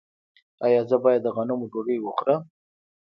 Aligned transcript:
ایا 0.65 0.81
زه 0.89 0.95
باید 1.03 1.21
د 1.23 1.27
غنمو 1.35 1.69
ډوډۍ 1.71 1.97
وخورم؟ 2.01 2.41